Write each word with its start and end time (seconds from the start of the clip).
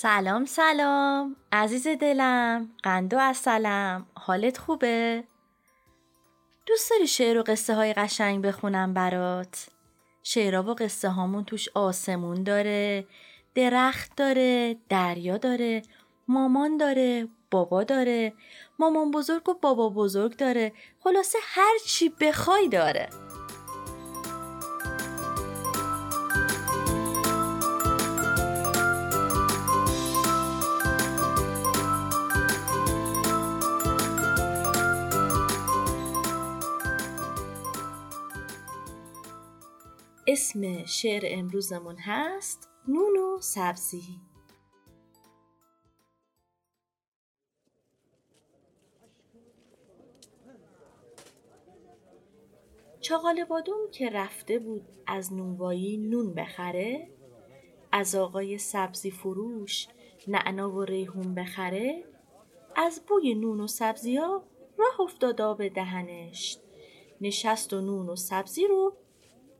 سلام 0.00 0.44
سلام 0.44 1.36
عزیز 1.52 1.88
دلم 1.88 2.70
قند 2.82 3.14
و 3.14 3.18
اصلم 3.20 4.06
حالت 4.14 4.58
خوبه؟ 4.58 5.24
دوست 6.66 6.90
داری 6.90 7.06
شعر 7.06 7.38
و 7.38 7.42
قصه 7.42 7.74
های 7.74 7.92
قشنگ 7.92 8.44
بخونم 8.44 8.94
برات؟ 8.94 9.66
شعرها 10.22 10.62
و 10.62 10.74
قصه 10.74 11.08
هامون 11.08 11.44
توش 11.44 11.68
آسمون 11.74 12.42
داره 12.42 13.06
درخت 13.54 14.16
داره 14.16 14.76
دریا 14.88 15.36
داره 15.36 15.82
مامان 16.28 16.76
داره 16.76 17.28
بابا 17.50 17.84
داره 17.84 18.32
مامان 18.78 19.10
بزرگ 19.10 19.48
و 19.48 19.54
بابا 19.54 19.88
بزرگ 19.88 20.36
داره 20.36 20.72
خلاصه 21.00 21.38
هر 21.42 21.78
چی 21.86 22.08
بخوای 22.20 22.68
داره 22.68 23.08
اسم 40.30 40.84
شعر 40.84 41.22
امروزمون 41.24 41.96
هست 41.96 42.68
نون 42.88 43.16
و 43.16 43.40
سبزی. 43.40 44.02
چاقال 53.00 53.44
بادوم 53.44 53.90
که 53.92 54.10
رفته 54.10 54.58
بود 54.58 54.82
از 55.06 55.32
نونوایی 55.32 55.96
نون 55.96 56.34
بخره 56.34 57.08
از 57.92 58.14
آقای 58.14 58.58
سبزی 58.58 59.10
فروش 59.10 59.88
نعنا 60.26 60.70
و 60.70 60.84
ریحون 60.84 61.34
بخره 61.34 62.04
از 62.76 63.02
بوی 63.08 63.34
نون 63.34 63.60
و 63.60 63.66
سبزی 63.66 64.16
ها 64.16 64.44
راه 64.78 65.00
افتادا 65.00 65.54
به 65.54 65.68
دهنش. 65.68 66.58
نشست 67.20 67.72
و 67.72 67.80
نون 67.80 68.08
و 68.08 68.16
سبزی 68.16 68.66
رو 68.66 68.96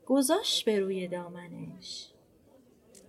گذاشت 0.09 0.65
به 0.65 0.81
روی 0.81 1.09
دامنش. 1.09 2.13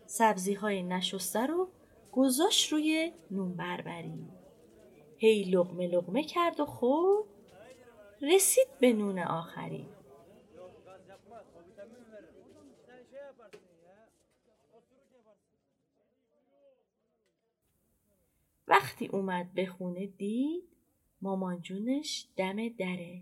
سبزی 0.06 0.54
های 0.54 0.84
نشسته 0.84 1.46
رو 1.46 1.70
گذاشت 2.12 2.72
روی 2.74 3.14
نون 3.32 3.56
بربری. 3.56 4.28
هی 5.18 5.44
لغمه 5.44 5.88
لغمه 5.88 6.24
کرد 6.24 6.60
و 6.60 6.66
خورد 6.66 7.26
رسید 8.22 8.68
به 8.80 8.94
نون 8.94 9.20
آخری. 9.20 9.90
وقتی 18.68 19.08
اومد 19.08 19.54
به 19.54 19.66
خونه 19.66 20.06
دید 20.06 20.64
مامان 21.22 21.62
جونش 21.62 22.28
دم 22.38 22.70
دره. 22.70 23.22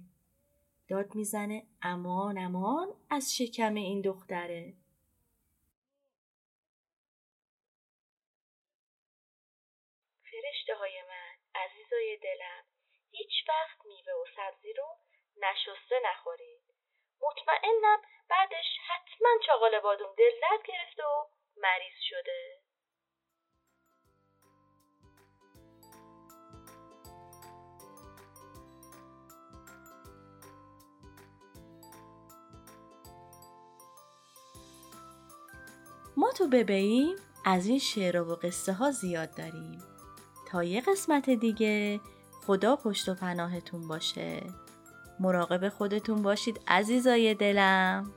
داد 0.90 1.16
می‌زنه 1.16 1.64
امان 1.82 2.38
امان 2.38 2.88
از 3.10 3.36
شکم 3.36 3.74
این 3.74 4.02
دختره. 4.02 4.74
فرشته 10.24 10.76
های 10.76 11.02
من 11.02 11.62
عزیزای 11.62 12.18
دلم 12.18 12.64
هیچ 13.12 13.50
وقت 13.50 13.86
میوه 13.86 14.14
و 14.22 14.26
سبزی 14.36 14.74
رو 14.74 14.88
نشسته 15.38 15.96
نخورید. 16.06 16.62
مطمئنم 17.22 18.02
بعدش 18.30 18.66
حتما 18.88 19.30
چاقال 19.48 19.80
بادوم 19.80 20.16
دل 20.18 20.32
درد 20.42 20.68
گرفته 20.68 21.04
و 21.04 21.26
مریض 21.58 22.00
شده. 22.10 22.62
ما 36.18 36.32
تو 36.32 36.48
ببینیم 36.48 37.16
از 37.46 37.66
این 37.66 37.80
شعر 37.80 38.22
و 38.22 38.36
قصه 38.36 38.74
ها 38.74 38.92
زیاد 38.92 39.36
داریم. 39.36 39.80
تا 40.48 40.64
یه 40.64 40.82
قسمت 40.82 41.30
دیگه 41.30 42.00
خدا 42.46 42.76
پشت 42.76 43.10
و 43.10 43.14
پناهتون 43.14 43.88
باشه. 43.88 44.44
مراقب 45.20 45.70
خودتون 45.70 46.22
باشید 46.22 46.62
عزیزای 46.68 47.34
دلم. 47.34 48.12